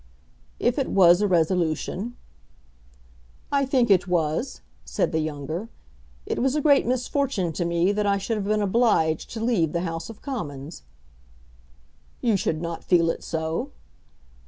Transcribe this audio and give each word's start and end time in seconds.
"If 0.59 0.79
it 0.79 0.89
was 0.89 1.21
a 1.21 1.27
resolution." 1.27 2.15
"I 3.51 3.65
think 3.67 3.91
it 3.91 4.07
was," 4.07 4.61
said 4.83 5.11
the 5.11 5.19
younger. 5.19 5.69
"It 6.25 6.39
was 6.39 6.55
a 6.55 6.61
great 6.61 6.87
misfortune 6.87 7.53
to 7.53 7.65
me 7.65 7.91
that 7.91 8.07
I 8.07 8.17
should 8.17 8.37
have 8.37 8.47
been 8.47 8.63
obliged 8.63 9.29
to 9.33 9.43
leave 9.45 9.73
the 9.73 9.81
House 9.81 10.09
of 10.09 10.23
Commons." 10.23 10.81
"You 12.19 12.35
should 12.35 12.63
not 12.63 12.83
feel 12.83 13.11
it 13.11 13.23
so." 13.23 13.69